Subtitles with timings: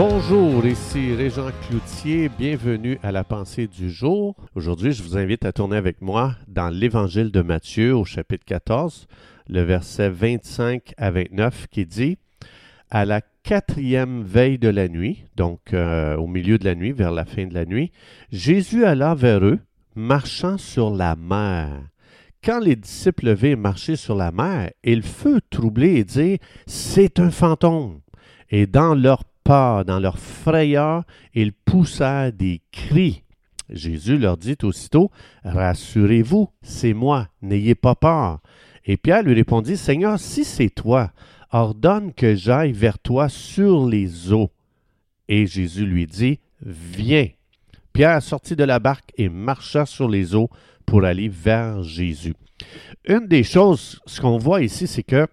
[0.00, 4.36] Bonjour, ici Régent Cloutier, bienvenue à la pensée du jour.
[4.54, 9.08] Aujourd'hui, je vous invite à tourner avec moi dans l'Évangile de Matthieu au chapitre 14,
[9.48, 12.16] le verset 25 à 29 qui dit
[12.90, 17.10] À la quatrième veille de la nuit, donc euh, au milieu de la nuit, vers
[17.10, 17.90] la fin de la nuit,
[18.30, 19.58] Jésus alla vers eux,
[19.96, 21.70] marchant sur la mer.
[22.44, 26.38] Quand les disciples virent marcher sur la mer, ils furent troublés et dirent
[26.68, 27.98] C'est un fantôme.
[28.50, 33.22] Et dans leur dans leur frayeur, ils poussèrent des cris.
[33.70, 35.10] Jésus leur dit aussitôt,
[35.42, 38.40] Rassurez-vous, c'est moi, n'ayez pas peur.
[38.84, 41.12] Et Pierre lui répondit, Seigneur, si c'est toi,
[41.50, 44.50] ordonne que j'aille vers toi sur les eaux.
[45.28, 47.28] Et Jésus lui dit, Viens.
[47.94, 50.50] Pierre sortit de la barque et marcha sur les eaux
[50.84, 52.34] pour aller vers Jésus.
[53.06, 55.26] Une des choses, ce qu'on voit ici, c'est que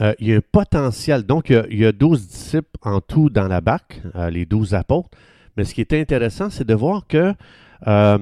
[0.00, 1.24] euh, il y a un potentiel.
[1.24, 5.10] Donc, il y, a, 12 disciples en tout dans la barque, euh, les 12 apôtres.
[5.56, 7.34] Mais ce qui est intéressant, c'est de voir que
[7.86, 8.18] euh,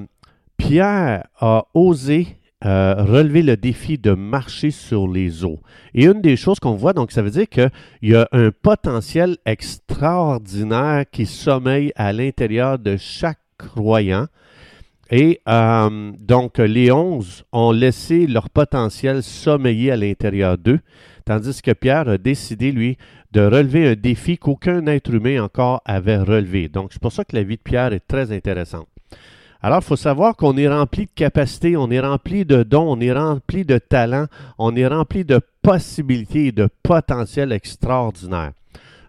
[0.56, 5.60] Pierre a osé relever le défi de marcher sur les eaux.
[5.94, 7.70] Et une des choses qu'on voit, donc, ça veut dire qu'il
[8.02, 14.26] y a un potentiel extraordinaire qui sommeille à l'intérieur de chaque croyant.
[15.12, 20.80] Et donc, les onze ont laissé leur potentiel sommeiller à l'intérieur d'eux
[21.26, 22.96] tandis que Pierre a décidé, lui,
[23.32, 26.68] de relever un défi qu'aucun être humain encore avait relevé.
[26.68, 28.86] Donc, c'est pour ça que la vie de Pierre est très intéressante.
[29.60, 33.00] Alors, il faut savoir qu'on est rempli de capacités, on est rempli de dons, on
[33.00, 34.26] est rempli de talents,
[34.58, 38.52] on est rempli de possibilités et de potentiel extraordinaire.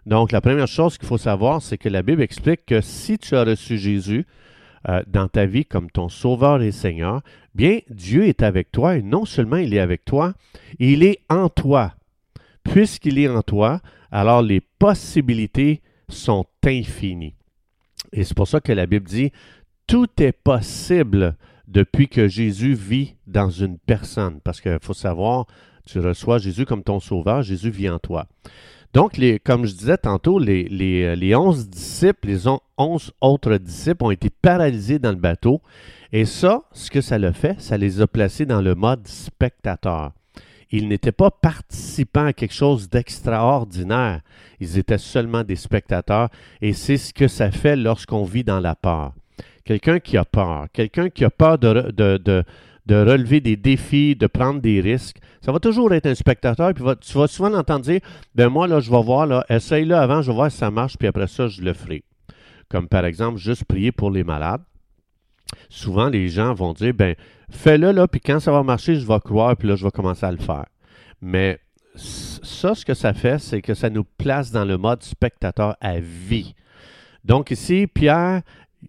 [0.04, 3.36] Donc, la première chose qu'il faut savoir, c'est que la Bible explique que si tu
[3.36, 4.26] as reçu Jésus
[4.88, 7.20] euh, dans ta vie comme ton Sauveur et Seigneur,
[7.54, 10.32] bien, Dieu est avec toi et non seulement il est avec toi,
[10.80, 11.92] il est en toi
[12.72, 13.80] puisqu'il est en toi,
[14.10, 17.34] alors les possibilités sont infinies.
[18.12, 19.32] Et c'est pour ça que la Bible dit,
[19.86, 24.40] tout est possible depuis que Jésus vit dans une personne.
[24.42, 25.46] Parce qu'il faut savoir,
[25.86, 28.26] tu reçois Jésus comme ton sauveur, Jésus vit en toi.
[28.94, 32.46] Donc, comme je disais tantôt, les, les, les 11 disciples, les
[32.78, 35.60] onze autres disciples ont été paralysés dans le bateau.
[36.10, 40.12] Et ça, ce que ça le fait, ça les a placés dans le mode spectateur.
[40.70, 44.20] Ils n'étaient pas participants à quelque chose d'extraordinaire.
[44.60, 46.28] Ils étaient seulement des spectateurs
[46.60, 49.12] et c'est ce que ça fait lorsqu'on vit dans la peur.
[49.64, 52.44] Quelqu'un qui a peur, quelqu'un qui a peur de,
[52.88, 56.72] relever des défis, de prendre des risques, ça va toujours être un spectateur.
[56.74, 58.00] Puis tu vas souvent l'entendre dire
[58.34, 60.96] Ben moi, là, je vais voir, là, essaye-le avant, je vais voir si ça marche,
[60.98, 62.02] puis après ça, je le ferai.
[62.68, 64.62] Comme par exemple, juste prier pour les malades.
[65.70, 67.14] Souvent, les gens vont dire Ben,
[67.50, 70.26] fais-le là, puis quand ça va marcher, je vais croire, puis là, je vais commencer
[70.26, 70.66] à le faire.
[71.20, 71.58] Mais
[71.94, 75.98] ça, ce que ça fait, c'est que ça nous place dans le mode spectateur à
[76.00, 76.54] vie.
[77.24, 78.42] Donc ici, Pierre,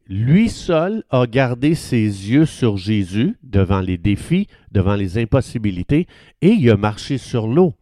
[0.07, 6.07] lui seul, a gardé ses yeux sur Jésus devant les défis, devant les impossibilités,
[6.41, 7.73] et il a marché sur l'eau.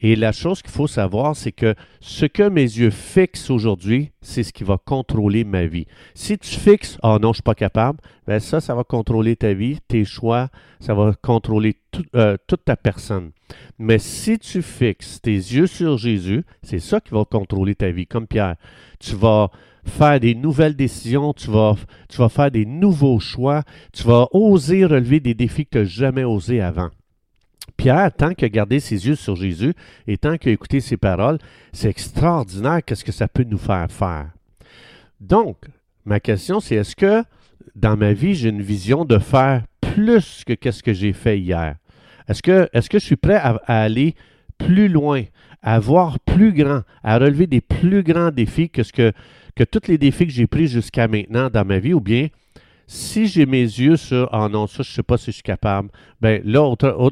[0.00, 4.44] Et la chose qu'il faut savoir, c'est que ce que mes yeux fixent aujourd'hui, c'est
[4.44, 5.86] ce qui va contrôler ma vie.
[6.14, 9.34] Si tu fixes, oh non, je ne suis pas capable, ben ça, ça va contrôler
[9.34, 11.76] ta vie, tes choix, ça va contrôler
[12.14, 13.32] euh, toute ta personne.
[13.78, 18.06] Mais si tu fixes tes yeux sur Jésus, c'est ça qui va contrôler ta vie,
[18.06, 18.56] comme Pierre.
[19.00, 19.50] Tu vas
[19.84, 21.74] faire des nouvelles décisions, tu vas,
[22.08, 25.84] tu vas faire des nouveaux choix, tu vas oser relever des défis que tu n'as
[25.84, 26.90] jamais osé avant.
[27.76, 29.74] Pierre, tant qu'il a gardé ses yeux sur Jésus
[30.06, 31.38] et tant qu'il a écouté ses paroles,
[31.72, 34.30] c'est extraordinaire qu'est-ce que ça peut nous faire faire.
[35.20, 35.56] Donc,
[36.04, 37.22] ma question, c'est est-ce que
[37.74, 41.76] dans ma vie, j'ai une vision de faire plus que qu'est-ce que j'ai fait hier?
[42.28, 44.14] Est-ce que, je suis prêt à, aller
[44.58, 45.22] plus loin,
[45.62, 49.12] à voir plus grand, à relever des plus grands défis que, ce que,
[49.56, 52.28] que tous les défis que j'ai pris jusqu'à maintenant dans ma vie, ou bien
[52.90, 55.42] si j'ai mes yeux sur Ah non, ça, je ne sais pas si je suis
[55.42, 55.90] capable,
[56.22, 56.62] ben là,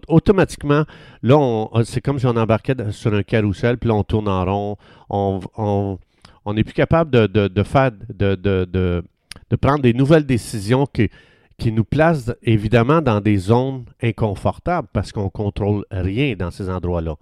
[0.08, 0.84] automatiquement,
[1.22, 4.76] là, c'est comme si on embarquait sur un carrousel, puis là, on tourne en rond.
[5.10, 11.10] On n'est plus capable de, faire de, de, prendre des nouvelles décisions qui,
[11.58, 16.70] qui nous placent évidemment dans des zones inconfortables parce qu'on ne contrôle rien dans ces
[16.70, 17.16] endroits-là.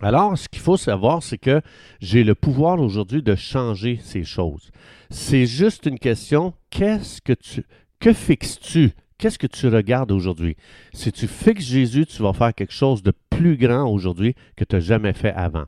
[0.00, 1.60] Alors, ce qu'il faut savoir, c'est que
[2.00, 4.70] j'ai le pouvoir aujourd'hui de changer ces choses.
[5.10, 7.64] C'est juste une question, qu'est-ce que tu,
[7.98, 8.92] que fixes-tu?
[9.18, 10.56] Qu'est-ce que tu regardes aujourd'hui?
[10.92, 14.76] Si tu fixes Jésus, tu vas faire quelque chose de plus grand aujourd'hui que tu
[14.76, 15.64] n'as jamais fait avant.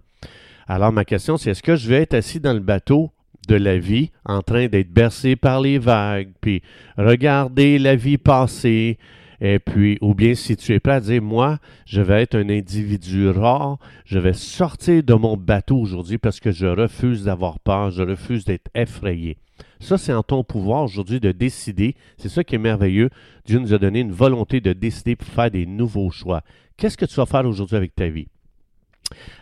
[0.69, 3.11] Alors, ma question, c'est est-ce que je vais être assis dans le bateau
[3.49, 6.63] de la vie, en train d'être bercé par les vagues, puis
[6.97, 8.99] regarder la vie passer,
[9.41, 12.49] Et puis, ou bien si tu es prêt à dire, moi, je vais être un
[12.51, 17.91] individu rare, je vais sortir de mon bateau aujourd'hui parce que je refuse d'avoir peur,
[17.91, 19.39] je refuse d'être effrayé.
[19.81, 21.95] Ça, c'est en ton pouvoir aujourd'hui de décider.
[22.19, 23.09] C'est ça qui est merveilleux.
[23.47, 26.43] Dieu nous a donné une volonté de décider pour faire des nouveaux choix.
[26.77, 28.29] Qu'est-ce que tu vas faire aujourd'hui avec ta vie?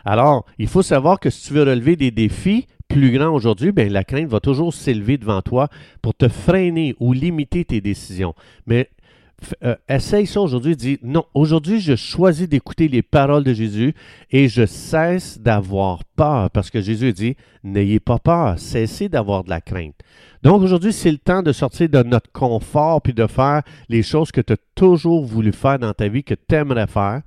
[0.05, 3.87] Alors, il faut savoir que si tu veux relever des défis plus grands aujourd'hui, bien,
[3.87, 5.69] la crainte va toujours s'élever devant toi
[6.01, 8.33] pour te freiner ou limiter tes décisions.
[8.65, 8.89] Mais
[9.63, 13.93] euh, essaye ça aujourd'hui, dis non, aujourd'hui je choisis d'écouter les paroles de Jésus
[14.31, 19.49] et je cesse d'avoir peur parce que Jésus dit n'ayez pas peur, cessez d'avoir de
[19.49, 19.95] la crainte.
[20.43, 24.31] Donc aujourd'hui, c'est le temps de sortir de notre confort puis de faire les choses
[24.31, 27.21] que tu as toujours voulu faire dans ta vie, que tu aimerais faire.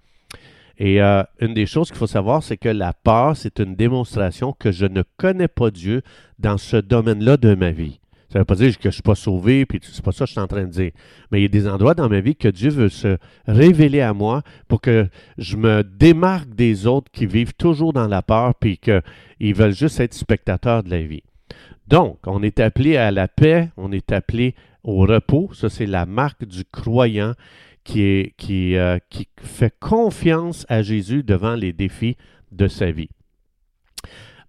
[0.79, 4.55] Et euh, une des choses qu'il faut savoir, c'est que la peur, c'est une démonstration
[4.59, 6.03] que je ne connais pas Dieu
[6.39, 8.01] dans ce domaine-là de ma vie.
[8.33, 10.25] Ça ne veut pas dire que je ne suis pas sauvé, puis c'est pas ça
[10.25, 10.93] que je suis en train de dire.
[11.31, 14.15] Mais il y a des endroits dans ma vie que Dieu veut se révéler à
[14.15, 15.07] moi pour que
[15.37, 20.01] je me démarque des autres qui vivent toujours dans la peur, puis qu'ils veulent juste
[20.01, 21.23] être spectateurs de la vie.
[21.89, 25.51] Donc, on est appelé à la paix, on est appelé au repos.
[25.53, 27.35] Ça, c'est la marque du croyant
[27.85, 32.17] qui, euh, qui fait confiance à Jésus devant les défis
[32.51, 33.11] de sa vie.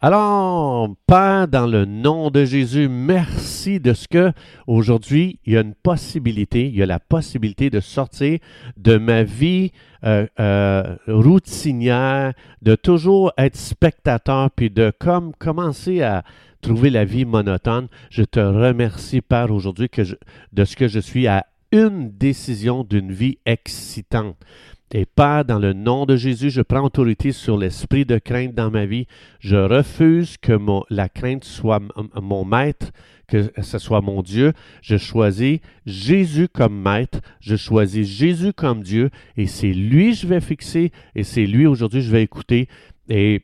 [0.05, 4.33] Alors, Père, dans le nom de Jésus, merci de ce que
[4.67, 8.39] aujourd'hui, il y a une possibilité, il y a la possibilité de sortir
[8.75, 9.71] de ma vie
[10.03, 16.25] euh, euh, routinière, de toujours être spectateur, puis de comme commencer à
[16.59, 17.87] trouver la vie monotone.
[18.09, 19.89] Je te remercie, Père, aujourd'hui
[20.51, 24.35] de ce que je suis à une décision d'une vie excitante.
[24.95, 28.69] Et Père, dans le nom de Jésus, je prends autorité sur l'esprit de crainte dans
[28.69, 29.07] ma vie.
[29.39, 30.53] Je refuse que
[30.91, 31.81] la crainte soit
[32.21, 32.91] mon maître,
[33.27, 34.53] que ce soit mon Dieu.
[34.83, 37.21] Je choisis Jésus comme maître.
[37.39, 39.09] Je choisis Jésus comme Dieu.
[39.35, 40.91] Et c'est lui que je vais fixer.
[41.15, 42.69] Et c'est lui aujourd'hui je vais écouter.
[43.09, 43.41] Et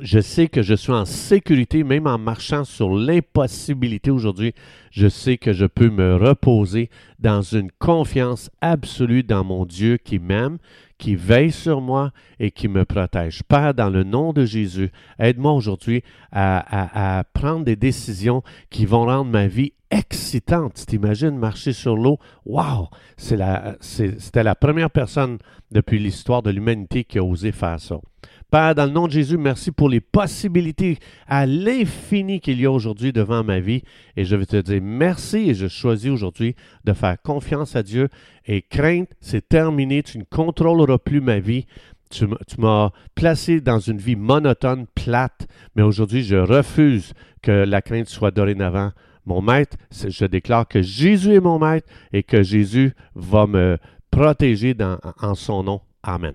[0.00, 4.54] je sais que je suis en sécurité, même en marchant sur l'impossibilité aujourd'hui.
[4.90, 10.18] Je sais que je peux me reposer dans une confiance absolue dans mon Dieu qui
[10.18, 10.58] m'aime,
[10.98, 13.42] qui veille sur moi et qui me protège.
[13.44, 16.02] Père, dans le nom de Jésus, aide-moi aujourd'hui
[16.32, 20.84] à, prendre des décisions qui vont rendre ma vie excitante.
[20.86, 22.18] T'imagines marcher sur l'eau?
[22.44, 22.88] Wow!
[23.16, 25.38] C'était la première personne
[25.70, 27.96] depuis l'histoire de l'humanité qui a osé faire ça.
[28.50, 32.70] Père, dans le nom de Jésus, merci pour les possibilités à l'infini qu'il y a
[32.70, 33.82] aujourd'hui devant ma vie.
[34.16, 36.54] Et je vais te dire merci et je choisis aujourd'hui
[36.84, 38.08] de faire confiance à Dieu.
[38.46, 40.04] Et crainte, c'est terminé.
[40.04, 41.66] Tu ne contrôleras plus ma vie.
[42.08, 42.28] Tu
[42.58, 48.30] m'as placé dans une vie monotone, plate, mais aujourd'hui, je refuse que la crainte soit
[48.30, 48.92] dorénavant
[49.26, 49.76] mon maître.
[49.90, 53.78] Je déclare que Jésus est mon maître et que Jésus va me
[54.10, 54.74] protéger
[55.20, 55.80] en son nom.
[56.02, 56.34] Amen.